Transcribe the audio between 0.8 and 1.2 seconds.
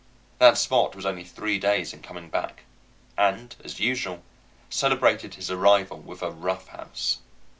was